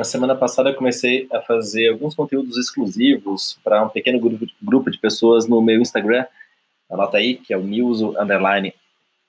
Na 0.00 0.04
semana 0.04 0.34
passada 0.34 0.70
eu 0.70 0.74
comecei 0.74 1.28
a 1.30 1.42
fazer 1.42 1.90
alguns 1.90 2.14
conteúdos 2.14 2.56
exclusivos 2.56 3.60
para 3.62 3.84
um 3.84 3.90
pequeno 3.90 4.18
grupo, 4.62 4.90
de 4.90 4.96
pessoas 4.96 5.46
no 5.46 5.60
meu 5.60 5.78
Instagram. 5.78 6.24
Anota 6.90 7.18
aí, 7.18 7.34
que 7.34 7.52
é 7.52 7.58
o 7.58 7.62
Newso 7.62 8.18
Underline, 8.18 8.72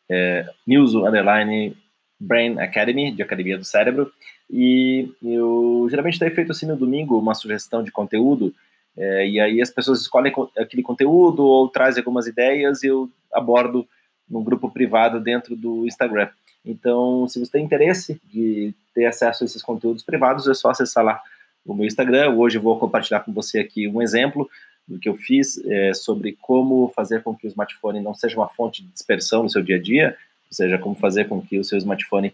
é, 0.09 0.49
Underline 0.65 1.75
Brain 2.17 2.57
Academy, 2.57 3.11
de 3.11 3.21
Academia 3.21 3.57
do 3.57 3.65
Cérebro. 3.65 4.13
E 4.49 5.11
eu 5.21 5.87
geralmente 5.89 6.17
tenho 6.17 6.33
feito 6.33 6.53
assim 6.53 6.65
no 6.65 6.77
domingo 6.77 7.19
uma 7.19 7.35
sugestão 7.35 7.83
de 7.83 7.91
conteúdo, 7.91 8.55
é, 8.95 9.27
e 9.27 9.41
aí 9.41 9.61
as 9.61 9.69
pessoas 9.69 9.99
escolhem 9.99 10.33
aquele 10.57 10.83
conteúdo 10.83 11.43
ou 11.43 11.67
trazem 11.67 11.99
algumas 11.99 12.27
ideias 12.27 12.81
e 12.81 12.87
eu 12.87 13.09
abordo 13.33 13.85
num 14.29 14.41
grupo 14.41 14.71
privado 14.71 15.19
dentro 15.19 15.53
do 15.53 15.85
Instagram. 15.85 16.29
Então, 16.65 17.27
se 17.27 17.39
você 17.39 17.51
tem 17.51 17.65
interesse 17.65 18.21
de 18.25 18.73
ter 18.93 19.05
acesso 19.05 19.43
a 19.43 19.45
esses 19.45 19.61
conteúdos 19.61 20.03
privados, 20.03 20.47
é 20.47 20.53
só 20.53 20.69
acessar 20.69 21.03
lá 21.03 21.21
o 21.65 21.73
meu 21.73 21.85
Instagram. 21.85 22.31
Hoje 22.35 22.57
eu 22.57 22.61
vou 22.61 22.77
compartilhar 22.77 23.21
com 23.21 23.33
você 23.33 23.59
aqui 23.59 23.87
um 23.87 24.01
exemplo 24.01 24.49
do 24.87 24.99
que 24.99 25.09
eu 25.09 25.15
fiz 25.15 25.63
é, 25.65 25.93
sobre 25.93 26.37
como 26.41 26.91
fazer 26.95 27.23
com 27.23 27.35
que 27.35 27.47
o 27.47 27.49
smartphone 27.49 28.01
não 28.01 28.13
seja 28.13 28.35
uma 28.35 28.49
fonte 28.49 28.83
de 28.83 28.89
dispersão 28.89 29.43
no 29.43 29.49
seu 29.49 29.61
dia 29.61 29.77
a 29.77 29.81
dia, 29.81 30.17
ou 30.49 30.55
seja, 30.55 30.77
como 30.77 30.95
fazer 30.95 31.25
com 31.27 31.41
que 31.41 31.57
o 31.57 31.63
seu 31.63 31.77
smartphone 31.77 32.33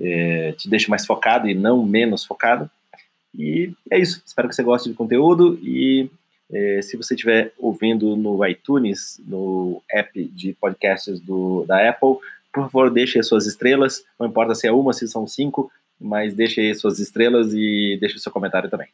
é, 0.00 0.52
te 0.52 0.68
deixe 0.68 0.90
mais 0.90 1.06
focado 1.06 1.48
e 1.48 1.54
não 1.54 1.84
menos 1.84 2.24
focado. 2.24 2.70
E 3.34 3.72
é 3.90 3.98
isso. 3.98 4.22
Espero 4.26 4.48
que 4.48 4.54
você 4.54 4.62
goste 4.62 4.88
do 4.88 4.94
conteúdo 4.94 5.58
e 5.62 6.10
é, 6.50 6.82
se 6.82 6.96
você 6.96 7.14
estiver 7.14 7.52
ouvindo 7.58 8.14
no 8.16 8.44
iTunes, 8.46 9.20
no 9.26 9.82
app 9.90 10.22
de 10.24 10.52
podcasts 10.54 11.20
do, 11.20 11.64
da 11.66 11.88
Apple, 11.88 12.18
por 12.52 12.64
favor, 12.64 12.90
deixe 12.90 13.18
as 13.18 13.26
suas 13.26 13.46
estrelas. 13.46 14.04
Não 14.18 14.26
importa 14.26 14.54
se 14.54 14.66
é 14.66 14.72
uma, 14.72 14.92
se 14.92 15.08
são 15.08 15.26
cinco, 15.26 15.70
mas 16.00 16.34
deixe 16.34 16.74
suas 16.74 16.98
estrelas 16.98 17.52
e 17.54 17.96
deixe 18.00 18.18
seu 18.18 18.30
comentário 18.30 18.68
também. 18.68 18.88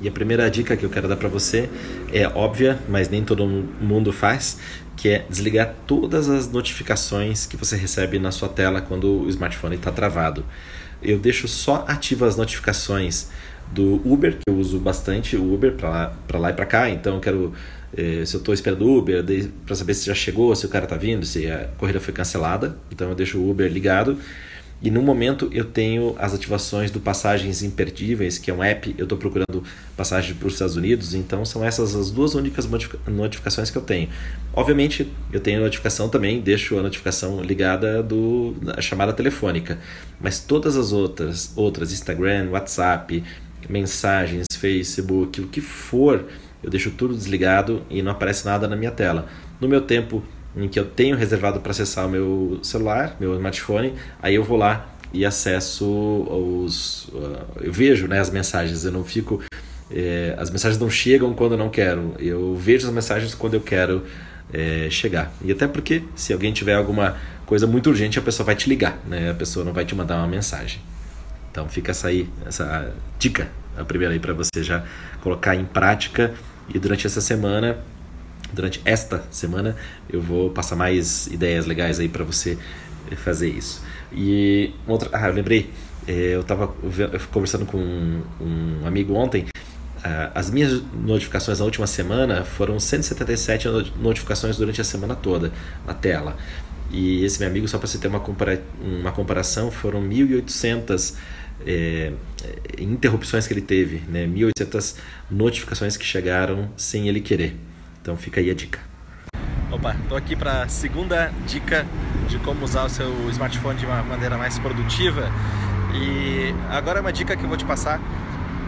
E 0.00 0.06
a 0.06 0.12
primeira 0.12 0.48
dica 0.48 0.76
que 0.76 0.84
eu 0.84 0.90
quero 0.90 1.08
dar 1.08 1.16
para 1.16 1.28
você 1.28 1.68
é 2.12 2.26
óbvia, 2.28 2.78
mas 2.88 3.08
nem 3.08 3.24
todo 3.24 3.44
mundo 3.44 4.12
faz, 4.12 4.60
que 4.96 5.08
é 5.08 5.26
desligar 5.28 5.74
todas 5.88 6.28
as 6.28 6.50
notificações 6.50 7.46
que 7.46 7.56
você 7.56 7.76
recebe 7.76 8.18
na 8.18 8.30
sua 8.30 8.48
tela 8.48 8.80
quando 8.80 9.22
o 9.22 9.28
smartphone 9.28 9.74
está 9.74 9.90
travado. 9.90 10.44
Eu 11.02 11.18
deixo 11.18 11.46
só 11.46 11.84
ativas 11.86 12.30
as 12.30 12.36
notificações 12.36 13.28
do 13.72 14.00
Uber, 14.04 14.32
que 14.32 14.42
eu 14.48 14.56
uso 14.56 14.78
bastante 14.78 15.36
o 15.36 15.54
Uber 15.54 15.74
para 15.74 15.88
lá, 15.88 16.16
lá 16.34 16.50
e 16.50 16.52
para 16.52 16.66
cá, 16.66 16.90
então 16.90 17.14
eu 17.14 17.20
quero 17.20 17.52
eh, 17.96 18.24
se 18.24 18.34
eu 18.34 18.38
estou 18.38 18.52
esperando 18.52 18.82
o 18.82 18.98
Uber, 18.98 19.24
para 19.66 19.74
saber 19.74 19.94
se 19.94 20.06
já 20.06 20.14
chegou, 20.14 20.54
se 20.54 20.66
o 20.66 20.68
cara 20.68 20.84
está 20.84 20.96
vindo, 20.96 21.24
se 21.24 21.50
a 21.50 21.68
corrida 21.78 22.00
foi 22.00 22.12
cancelada. 22.12 22.76
Então 22.90 23.08
eu 23.08 23.14
deixo 23.14 23.38
o 23.38 23.50
Uber 23.50 23.70
ligado. 23.70 24.18
E 24.80 24.90
no 24.90 25.02
momento 25.02 25.50
eu 25.52 25.64
tenho 25.64 26.14
as 26.18 26.32
ativações 26.32 26.90
do 26.90 27.00
Passagens 27.00 27.62
Imperdíveis, 27.62 28.38
que 28.38 28.48
é 28.50 28.54
um 28.54 28.62
app, 28.62 28.94
eu 28.96 29.02
estou 29.02 29.18
procurando 29.18 29.64
passagem 29.96 30.34
para 30.34 30.46
os 30.46 30.52
Estados 30.52 30.76
Unidos, 30.76 31.14
então 31.14 31.44
são 31.44 31.64
essas 31.64 31.96
as 31.96 32.12
duas 32.12 32.34
únicas 32.34 32.68
notificações 33.08 33.70
que 33.70 33.78
eu 33.78 33.82
tenho. 33.82 34.08
Obviamente 34.52 35.10
eu 35.32 35.40
tenho 35.40 35.60
notificação 35.60 36.08
também, 36.08 36.40
deixo 36.40 36.78
a 36.78 36.82
notificação 36.82 37.42
ligada 37.42 38.02
do 38.04 38.54
a 38.76 38.80
chamada 38.80 39.12
telefônica, 39.12 39.78
mas 40.20 40.38
todas 40.38 40.76
as 40.76 40.92
outras, 40.92 41.52
outras 41.56 41.92
Instagram, 41.92 42.50
WhatsApp, 42.50 43.24
mensagens, 43.68 44.46
Facebook, 44.52 45.40
o 45.40 45.48
que 45.48 45.60
for, 45.60 46.24
eu 46.62 46.70
deixo 46.70 46.92
tudo 46.92 47.14
desligado 47.14 47.82
e 47.90 48.00
não 48.00 48.12
aparece 48.12 48.46
nada 48.46 48.68
na 48.68 48.76
minha 48.76 48.92
tela. 48.92 49.26
No 49.60 49.68
meu 49.68 49.80
tempo 49.80 50.22
em 50.56 50.68
que 50.68 50.78
eu 50.78 50.84
tenho 50.84 51.16
reservado 51.16 51.60
para 51.60 51.70
acessar 51.70 52.06
o 52.06 52.10
meu 52.10 52.60
celular, 52.62 53.16
meu 53.20 53.34
smartphone, 53.34 53.94
aí 54.20 54.34
eu 54.34 54.44
vou 54.44 54.56
lá 54.56 54.88
e 55.12 55.24
acesso 55.24 55.86
os. 55.86 57.08
Uh, 57.08 57.46
eu 57.62 57.72
vejo 57.72 58.06
né, 58.06 58.20
as 58.20 58.30
mensagens, 58.30 58.84
eu 58.84 58.92
não 58.92 59.04
fico. 59.04 59.42
É, 59.90 60.34
as 60.36 60.50
mensagens 60.50 60.78
não 60.78 60.90
chegam 60.90 61.32
quando 61.32 61.52
eu 61.52 61.58
não 61.58 61.70
quero, 61.70 62.14
eu 62.18 62.54
vejo 62.54 62.86
as 62.86 62.92
mensagens 62.92 63.34
quando 63.34 63.54
eu 63.54 63.60
quero 63.60 64.04
é, 64.52 64.88
chegar. 64.90 65.32
E 65.42 65.50
até 65.50 65.66
porque, 65.66 66.02
se 66.14 66.32
alguém 66.32 66.52
tiver 66.52 66.74
alguma 66.74 67.16
coisa 67.46 67.66
muito 67.66 67.88
urgente, 67.88 68.18
a 68.18 68.22
pessoa 68.22 68.44
vai 68.44 68.54
te 68.54 68.68
ligar, 68.68 68.98
né? 69.06 69.30
a 69.30 69.34
pessoa 69.34 69.64
não 69.64 69.72
vai 69.72 69.86
te 69.86 69.94
mandar 69.94 70.16
uma 70.16 70.26
mensagem. 70.26 70.80
Então 71.50 71.68
fica 71.68 71.90
essa 71.90 72.08
aí, 72.08 72.28
essa 72.46 72.92
dica, 73.18 73.48
a 73.76 73.84
primeira 73.84 74.12
aí 74.12 74.20
para 74.20 74.34
você 74.34 74.62
já 74.62 74.84
colocar 75.22 75.54
em 75.56 75.64
prática 75.64 76.34
e 76.72 76.78
durante 76.78 77.06
essa 77.06 77.20
semana, 77.20 77.78
durante 78.52 78.80
esta 78.84 79.24
semana, 79.30 79.76
eu 80.08 80.20
vou 80.20 80.50
passar 80.50 80.76
mais 80.76 81.26
ideias 81.26 81.66
legais 81.66 82.00
aí 82.00 82.08
para 82.08 82.24
você 82.24 82.58
fazer 83.16 83.48
isso. 83.48 83.82
E 84.12 84.72
outra, 84.86 85.10
ah, 85.12 85.28
eu 85.28 85.34
lembrei, 85.34 85.70
é, 86.06 86.34
eu 86.34 86.40
estava 86.40 86.74
conversando 87.30 87.66
com 87.66 87.78
um 87.78 88.86
amigo 88.86 89.14
ontem. 89.14 89.46
As 90.34 90.50
minhas 90.50 90.80
notificações 90.94 91.58
na 91.58 91.64
última 91.64 91.86
semana 91.86 92.44
foram 92.44 92.78
177 92.78 93.68
notificações 93.96 94.56
durante 94.56 94.80
a 94.80 94.84
semana 94.84 95.14
toda 95.14 95.52
na 95.86 95.92
tela. 95.92 96.36
E 96.90 97.24
esse 97.24 97.38
meu 97.40 97.48
amigo, 97.48 97.68
só 97.68 97.78
para 97.78 97.86
você 97.86 97.98
ter 97.98 98.08
uma, 98.08 98.20
compara 98.20 98.62
uma 98.80 99.12
comparação, 99.12 99.70
foram 99.70 100.02
1.800 100.02 101.14
é, 101.66 102.12
é, 102.42 102.82
interrupções 102.82 103.46
que 103.46 103.52
ele 103.52 103.60
teve, 103.60 104.02
né? 104.08 104.26
1.800 104.26 104.96
notificações 105.30 105.96
que 105.96 106.04
chegaram 106.04 106.70
sem 106.76 107.08
ele 107.08 107.20
querer. 107.20 107.56
Então 108.08 108.16
fica 108.16 108.40
aí 108.40 108.50
a 108.50 108.54
dica. 108.54 108.80
Opa, 109.70 109.94
estou 110.02 110.16
aqui 110.16 110.34
para 110.34 110.62
a 110.62 110.68
segunda 110.68 111.30
dica 111.46 111.86
de 112.26 112.38
como 112.38 112.64
usar 112.64 112.84
o 112.84 112.88
seu 112.88 113.12
smartphone 113.28 113.78
de 113.78 113.84
uma 113.84 114.02
maneira 114.02 114.38
mais 114.38 114.58
produtiva. 114.58 115.30
E 115.92 116.54
agora 116.70 117.00
é 117.00 117.02
uma 117.02 117.12
dica 117.12 117.36
que 117.36 117.42
eu 117.42 117.48
vou 117.48 117.58
te 117.58 117.66
passar, 117.66 118.00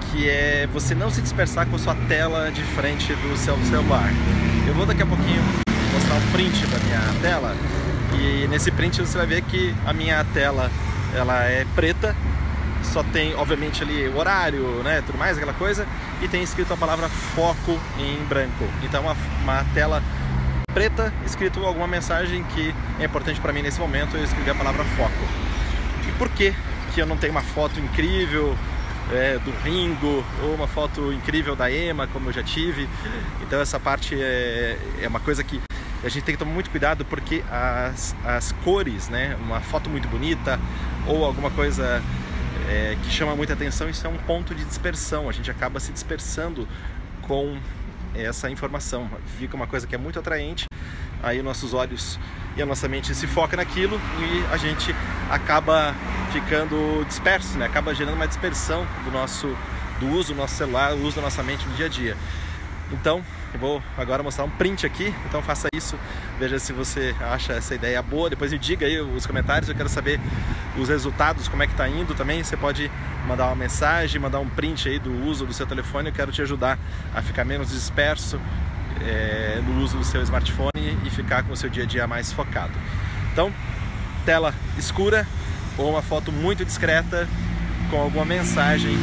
que 0.02 0.28
é 0.28 0.68
você 0.70 0.94
não 0.94 1.08
se 1.08 1.22
dispersar 1.22 1.66
com 1.66 1.76
a 1.76 1.78
sua 1.78 1.94
tela 2.06 2.50
de 2.50 2.62
frente 2.62 3.14
do 3.14 3.34
seu 3.38 3.56
celular. 3.64 4.10
Eu 4.68 4.74
vou 4.74 4.84
daqui 4.84 5.02
a 5.02 5.06
pouquinho 5.06 5.42
mostrar 5.94 6.16
um 6.16 6.32
print 6.32 6.66
da 6.66 6.78
minha 6.80 7.00
tela 7.22 7.56
e 8.20 8.46
nesse 8.46 8.70
print 8.70 9.00
você 9.00 9.16
vai 9.16 9.26
ver 9.26 9.40
que 9.40 9.74
a 9.86 9.94
minha 9.94 10.22
tela 10.34 10.70
ela 11.16 11.44
é 11.44 11.64
preta 11.74 12.14
só 12.82 13.02
tem, 13.02 13.34
obviamente, 13.34 13.82
ali 13.82 14.08
o 14.08 14.16
horário, 14.16 14.82
né, 14.82 15.02
tudo 15.04 15.18
mais, 15.18 15.36
aquela 15.36 15.52
coisa, 15.52 15.86
e 16.22 16.28
tem 16.28 16.42
escrito 16.42 16.72
a 16.72 16.76
palavra 16.76 17.08
foco 17.08 17.78
em 17.98 18.24
branco. 18.24 18.64
Então, 18.82 19.02
uma, 19.02 19.16
uma 19.42 19.64
tela 19.74 20.02
preta, 20.72 21.12
escrito 21.26 21.64
alguma 21.64 21.86
mensagem 21.86 22.44
que 22.44 22.74
é 22.98 23.04
importante 23.04 23.40
para 23.40 23.52
mim 23.52 23.62
nesse 23.62 23.80
momento, 23.80 24.16
eu 24.16 24.24
escrevi 24.24 24.50
a 24.50 24.54
palavra 24.54 24.84
foco. 24.84 25.28
E 26.08 26.12
por 26.12 26.28
que 26.30 26.54
que 26.94 27.00
eu 27.00 27.06
não 27.06 27.16
tenho 27.16 27.32
uma 27.32 27.42
foto 27.42 27.78
incrível 27.78 28.56
é, 29.12 29.38
do 29.38 29.50
Ringo 29.62 30.24
ou 30.42 30.54
uma 30.54 30.66
foto 30.66 31.12
incrível 31.12 31.54
da 31.54 31.70
Ema, 31.70 32.06
como 32.06 32.28
eu 32.28 32.32
já 32.32 32.42
tive? 32.42 32.88
Então, 33.42 33.60
essa 33.60 33.78
parte 33.78 34.14
é, 34.20 34.78
é 35.00 35.08
uma 35.08 35.20
coisa 35.20 35.42
que 35.42 35.60
a 36.02 36.08
gente 36.08 36.22
tem 36.22 36.34
que 36.34 36.38
tomar 36.38 36.52
muito 36.52 36.70
cuidado 36.70 37.04
porque 37.04 37.44
as, 37.50 38.16
as 38.24 38.52
cores, 38.64 39.08
né, 39.08 39.36
uma 39.40 39.60
foto 39.60 39.90
muito 39.90 40.08
bonita 40.08 40.58
ou 41.06 41.24
alguma 41.24 41.50
coisa 41.50 42.02
é, 42.68 42.96
que 43.02 43.10
chama 43.10 43.34
muita 43.36 43.52
atenção, 43.52 43.88
isso 43.88 44.06
é 44.06 44.10
um 44.10 44.16
ponto 44.18 44.54
de 44.54 44.64
dispersão. 44.64 45.28
A 45.28 45.32
gente 45.32 45.50
acaba 45.50 45.80
se 45.80 45.92
dispersando 45.92 46.66
com 47.22 47.58
essa 48.14 48.50
informação. 48.50 49.08
Fica 49.38 49.56
uma 49.56 49.66
coisa 49.66 49.86
que 49.86 49.94
é 49.94 49.98
muito 49.98 50.18
atraente, 50.18 50.66
aí 51.22 51.42
nossos 51.42 51.74
olhos 51.74 52.18
e 52.56 52.62
a 52.62 52.66
nossa 52.66 52.88
mente 52.88 53.14
se 53.14 53.26
foca 53.26 53.56
naquilo 53.56 54.00
e 54.18 54.52
a 54.52 54.56
gente 54.56 54.94
acaba 55.30 55.94
ficando 56.32 57.04
disperso, 57.06 57.56
né? 57.58 57.66
acaba 57.66 57.94
gerando 57.94 58.14
uma 58.14 58.26
dispersão 58.26 58.86
do 59.04 59.10
nosso 59.10 59.56
do 60.00 60.08
uso 60.08 60.32
do 60.32 60.38
nosso 60.38 60.54
celular, 60.54 60.94
do 60.94 61.02
uso 61.06 61.16
da 61.16 61.22
nossa 61.22 61.42
mente 61.42 61.66
no 61.66 61.74
dia 61.74 61.86
a 61.86 61.88
dia. 61.88 62.16
Então, 62.92 63.22
eu 63.54 63.60
vou 63.60 63.82
agora 63.96 64.22
mostrar 64.22 64.44
um 64.44 64.50
print 64.50 64.84
aqui, 64.84 65.14
então 65.26 65.40
faça 65.42 65.68
isso, 65.74 65.96
veja 66.38 66.58
se 66.58 66.72
você 66.72 67.14
acha 67.20 67.52
essa 67.52 67.74
ideia 67.74 68.02
boa, 68.02 68.28
depois 68.28 68.52
me 68.52 68.58
diga 68.58 68.86
aí 68.86 69.00
os 69.00 69.26
comentários, 69.26 69.68
eu 69.68 69.74
quero 69.74 69.88
saber 69.88 70.20
os 70.76 70.88
resultados, 70.88 71.46
como 71.48 71.62
é 71.62 71.66
que 71.66 71.72
está 71.72 71.88
indo 71.88 72.14
também, 72.14 72.42
você 72.42 72.56
pode 72.56 72.90
mandar 73.26 73.46
uma 73.46 73.56
mensagem, 73.56 74.20
mandar 74.20 74.40
um 74.40 74.48
print 74.48 74.88
aí 74.88 74.98
do 74.98 75.24
uso 75.24 75.46
do 75.46 75.52
seu 75.52 75.66
telefone, 75.66 76.08
eu 76.08 76.14
quero 76.14 76.32
te 76.32 76.42
ajudar 76.42 76.78
a 77.14 77.22
ficar 77.22 77.44
menos 77.44 77.70
disperso 77.70 78.40
é, 79.02 79.60
no 79.64 79.80
uso 79.82 79.98
do 79.98 80.04
seu 80.04 80.22
smartphone 80.22 80.98
e 81.04 81.10
ficar 81.10 81.42
com 81.44 81.52
o 81.52 81.56
seu 81.56 81.70
dia 81.70 81.84
a 81.84 81.86
dia 81.86 82.06
mais 82.06 82.32
focado. 82.32 82.72
Então, 83.32 83.52
tela 84.24 84.54
escura 84.76 85.26
ou 85.78 85.90
uma 85.90 86.02
foto 86.02 86.30
muito 86.32 86.64
discreta 86.64 87.28
com 87.90 88.00
alguma 88.00 88.24
mensagem 88.24 88.96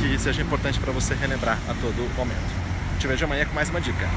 que 0.00 0.18
seja 0.18 0.42
importante 0.42 0.78
para 0.78 0.92
você 0.92 1.14
relembrar 1.14 1.58
a 1.68 1.74
todo 1.74 2.16
momento. 2.16 2.65
Te 2.98 3.06
vejo 3.06 3.24
amanhã 3.26 3.44
com 3.44 3.54
mais 3.54 3.68
uma 3.68 3.80
dica. 3.80 4.08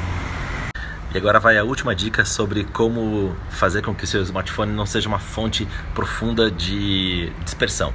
E 1.14 1.18
agora 1.18 1.40
vai 1.40 1.58
a 1.58 1.64
última 1.64 1.96
dica 1.96 2.24
sobre 2.24 2.64
como 2.66 3.36
fazer 3.50 3.82
com 3.82 3.96
que 3.96 4.04
o 4.04 4.08
seu 4.08 4.22
smartphone 4.22 4.72
não 4.72 4.86
seja 4.86 5.10
uma 5.10 5.18
fonte 5.18 5.68
profunda 5.96 6.52
de 6.52 7.32
dispersão. 7.44 7.92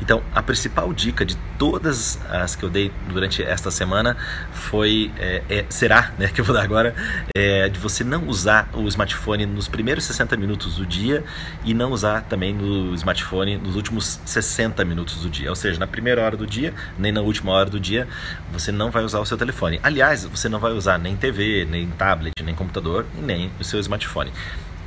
Então, 0.00 0.22
a 0.34 0.42
principal 0.42 0.92
dica 0.92 1.24
de 1.24 1.36
todas 1.58 2.20
as 2.30 2.54
que 2.54 2.64
eu 2.64 2.70
dei 2.70 2.92
durante 3.08 3.42
esta 3.42 3.70
semana 3.70 4.16
foi, 4.52 5.10
é, 5.18 5.42
é, 5.48 5.64
será, 5.68 6.12
né, 6.18 6.28
que 6.28 6.40
eu 6.40 6.44
vou 6.44 6.54
dar 6.54 6.62
agora, 6.62 6.94
é, 7.34 7.68
de 7.68 7.78
você 7.78 8.04
não 8.04 8.28
usar 8.28 8.68
o 8.74 8.86
smartphone 8.86 9.46
nos 9.46 9.66
primeiros 9.66 10.04
60 10.04 10.36
minutos 10.36 10.76
do 10.76 10.86
dia 10.86 11.24
e 11.64 11.74
não 11.74 11.90
usar 11.90 12.22
também 12.22 12.54
no 12.54 12.94
smartphone 12.94 13.56
nos 13.56 13.76
últimos 13.76 14.20
60 14.24 14.84
minutos 14.84 15.22
do 15.22 15.30
dia. 15.30 15.48
Ou 15.48 15.56
seja, 15.56 15.80
na 15.80 15.86
primeira 15.86 16.22
hora 16.22 16.36
do 16.36 16.46
dia, 16.46 16.72
nem 16.98 17.10
na 17.10 17.20
última 17.22 17.52
hora 17.52 17.70
do 17.70 17.80
dia, 17.80 18.06
você 18.52 18.70
não 18.70 18.90
vai 18.90 19.02
usar 19.02 19.20
o 19.20 19.26
seu 19.26 19.36
telefone. 19.36 19.80
Aliás, 19.82 20.24
você 20.24 20.48
não 20.48 20.60
vai 20.60 20.72
usar 20.72 20.98
nem 20.98 21.16
TV, 21.16 21.66
nem 21.68 21.88
tablet, 21.88 22.34
nem 22.42 22.54
computador 22.58 23.06
e 23.16 23.22
nem 23.22 23.50
o 23.58 23.64
seu 23.64 23.80
smartphone. 23.80 24.32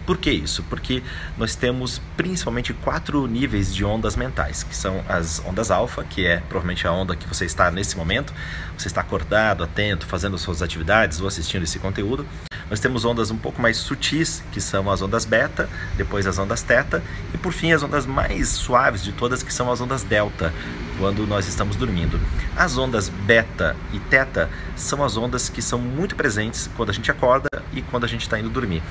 Por 0.05 0.17
que 0.17 0.31
isso? 0.31 0.63
Porque 0.63 1.03
nós 1.37 1.55
temos 1.55 2.01
principalmente 2.17 2.73
quatro 2.73 3.27
níveis 3.27 3.73
de 3.73 3.85
ondas 3.85 4.15
mentais, 4.15 4.63
que 4.63 4.75
são 4.75 5.03
as 5.07 5.41
ondas 5.45 5.69
alfa, 5.69 6.03
que 6.03 6.25
é 6.25 6.37
provavelmente 6.49 6.87
a 6.87 6.91
onda 6.91 7.15
que 7.15 7.27
você 7.27 7.45
está 7.45 7.69
nesse 7.69 7.95
momento, 7.95 8.33
você 8.77 8.87
está 8.87 9.01
acordado, 9.01 9.63
atento, 9.63 10.05
fazendo 10.07 10.37
suas 10.37 10.61
atividades 10.61 11.21
ou 11.21 11.27
assistindo 11.27 11.63
esse 11.63 11.77
conteúdo. 11.77 12.25
Nós 12.69 12.79
temos 12.79 13.05
ondas 13.05 13.29
um 13.29 13.37
pouco 13.37 13.61
mais 13.61 13.77
sutis, 13.77 14.43
que 14.51 14.59
são 14.59 14.89
as 14.89 15.01
ondas 15.01 15.25
beta, 15.25 15.69
depois 15.97 16.25
as 16.25 16.39
ondas 16.39 16.63
teta 16.63 17.03
e 17.33 17.37
por 17.37 17.53
fim 17.53 17.71
as 17.71 17.83
ondas 17.83 18.05
mais 18.05 18.49
suaves 18.49 19.03
de 19.03 19.11
todas, 19.11 19.43
que 19.43 19.53
são 19.53 19.71
as 19.71 19.81
ondas 19.81 20.03
delta, 20.03 20.53
quando 21.01 21.25
nós 21.25 21.47
estamos 21.47 21.75
dormindo. 21.75 22.19
As 22.55 22.77
ondas 22.77 23.09
beta 23.09 23.75
e 23.91 23.97
teta 23.97 24.47
são 24.75 25.03
as 25.03 25.17
ondas 25.17 25.49
que 25.49 25.59
são 25.59 25.79
muito 25.79 26.15
presentes 26.15 26.69
quando 26.77 26.91
a 26.91 26.93
gente 26.93 27.09
acorda 27.09 27.49
e 27.73 27.81
quando 27.81 28.03
a 28.03 28.07
gente 28.07 28.21
está 28.21 28.39
indo 28.39 28.49
dormir. 28.49 28.83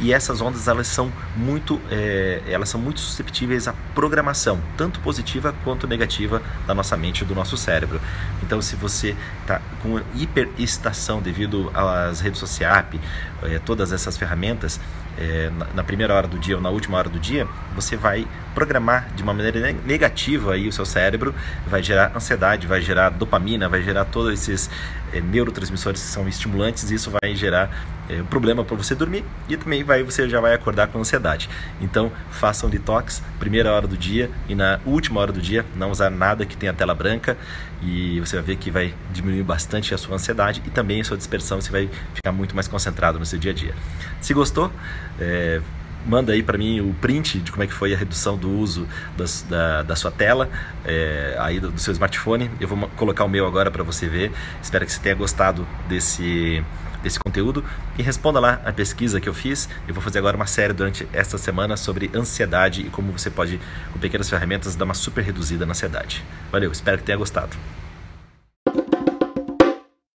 E 0.00 0.10
essas 0.10 0.40
ondas 0.40 0.66
elas 0.66 0.86
são 0.86 1.12
muito, 1.36 1.78
é, 1.90 2.40
elas 2.48 2.70
são 2.70 2.80
muito 2.80 3.00
susceptíveis 3.00 3.68
à 3.68 3.74
programação, 3.94 4.58
tanto 4.78 4.98
positiva 5.00 5.54
quanto 5.62 5.86
negativa 5.86 6.40
da 6.66 6.74
nossa 6.74 6.96
mente 6.96 7.22
do 7.22 7.34
nosso 7.34 7.54
cérebro. 7.58 8.00
Então, 8.42 8.62
se 8.62 8.74
você 8.74 9.14
está 9.42 9.60
com 9.82 10.00
hiperestação 10.14 11.20
devido 11.20 11.70
às 11.74 12.20
redes 12.20 12.40
sociais, 12.40 12.86
é, 13.42 13.58
todas 13.58 13.92
essas 13.92 14.16
ferramentas, 14.16 14.80
é, 15.18 15.50
na 15.74 15.82
primeira 15.82 16.14
hora 16.14 16.28
do 16.28 16.38
dia 16.38 16.56
ou 16.56 16.62
na 16.62 16.70
última 16.70 16.96
hora 16.96 17.08
do 17.08 17.18
dia, 17.18 17.46
você 17.74 17.96
vai 17.96 18.26
programar 18.54 19.08
de 19.14 19.22
uma 19.22 19.34
maneira 19.34 19.72
negativa 19.84 20.54
aí 20.54 20.68
o 20.68 20.72
seu 20.72 20.86
cérebro, 20.86 21.34
vai 21.66 21.82
gerar 21.82 22.12
ansiedade, 22.14 22.66
vai 22.66 22.80
gerar 22.80 23.10
dopamina, 23.10 23.68
vai 23.68 23.82
gerar 23.82 24.04
todos 24.04 24.32
esses 24.32 24.70
é, 25.12 25.20
neurotransmissores 25.20 26.02
que 26.02 26.08
são 26.08 26.28
estimulantes 26.28 26.90
e 26.90 26.94
isso 26.94 27.10
vai 27.10 27.34
gerar 27.34 27.70
é, 28.08 28.20
um 28.22 28.26
problema 28.26 28.64
para 28.64 28.76
você 28.76 28.94
dormir 28.94 29.24
e 29.48 29.56
também 29.56 29.82
vai, 29.84 30.02
você 30.02 30.28
já 30.28 30.40
vai 30.40 30.54
acordar 30.54 30.88
com 30.88 30.98
ansiedade. 30.98 31.48
Então, 31.80 32.10
faça 32.30 32.66
um 32.66 32.70
detox, 32.70 33.22
primeira 33.38 33.72
hora 33.72 33.86
do 33.86 33.96
dia 33.96 34.30
e 34.48 34.54
na 34.54 34.80
última 34.84 35.20
hora 35.20 35.32
do 35.32 35.40
dia, 35.40 35.64
não 35.76 35.90
usar 35.90 36.10
nada 36.10 36.46
que 36.46 36.56
tenha 36.56 36.72
tela 36.72 36.94
branca 36.94 37.36
e 37.82 38.18
você 38.20 38.36
vai 38.36 38.44
ver 38.44 38.56
que 38.56 38.70
vai 38.70 38.94
diminuir 39.12 39.42
bastante 39.42 39.94
a 39.94 39.98
sua 39.98 40.16
ansiedade 40.16 40.62
e 40.66 40.70
também 40.70 41.00
a 41.00 41.04
sua 41.04 41.16
dispersão, 41.16 41.60
você 41.60 41.70
vai 41.70 41.88
ficar 42.14 42.32
muito 42.32 42.54
mais 42.54 42.66
concentrado 42.66 43.18
no 43.18 43.26
seu 43.26 43.38
dia 43.38 43.52
a 43.52 43.54
dia. 43.54 43.74
Se 44.20 44.34
gostou, 44.34 44.72
é, 45.20 45.60
manda 46.08 46.32
aí 46.32 46.42
para 46.42 46.56
mim 46.56 46.80
o 46.80 46.94
print 46.94 47.38
de 47.38 47.52
como 47.52 47.62
é 47.62 47.66
que 47.66 47.72
foi 47.72 47.94
a 47.94 47.96
redução 47.96 48.36
do 48.36 48.50
uso 48.50 48.88
das, 49.16 49.42
da, 49.42 49.82
da 49.82 49.94
sua 49.94 50.10
tela, 50.10 50.48
é, 50.84 51.36
aí 51.38 51.60
do, 51.60 51.70
do, 51.70 51.80
seu 51.80 51.92
smartphone. 51.92 52.50
Eu 52.58 52.66
vou 52.66 52.88
colocar 52.96 53.24
o 53.24 53.28
meu 53.28 53.46
agora 53.46 53.70
para 53.70 53.82
você 53.82 54.08
ver. 54.08 54.32
Espero 54.62 54.86
que 54.86 54.92
você 54.92 55.00
tenha 55.00 55.14
gostado 55.14 55.66
desse 55.88 56.64
desse 57.02 57.18
conteúdo 57.20 57.64
e 57.96 58.02
responda 58.02 58.40
lá 58.40 58.60
a 58.64 58.72
pesquisa 58.72 59.20
que 59.20 59.28
eu 59.28 59.34
fiz. 59.34 59.68
Eu 59.86 59.94
vou 59.94 60.02
fazer 60.02 60.18
agora 60.18 60.36
uma 60.36 60.46
série 60.46 60.72
durante 60.72 61.06
esta 61.12 61.38
semana 61.38 61.76
sobre 61.76 62.10
ansiedade 62.12 62.82
e 62.82 62.90
como 62.90 63.12
você 63.12 63.30
pode, 63.30 63.60
com 63.92 63.98
pequenas 64.00 64.28
ferramentas, 64.28 64.74
dar 64.74 64.84
uma 64.84 64.94
super 64.94 65.22
reduzida 65.22 65.64
na 65.64 65.72
ansiedade. 65.72 66.24
Valeu, 66.50 66.72
espero 66.72 66.98
que 66.98 67.04
tenha 67.04 67.18
gostado. 67.18 67.56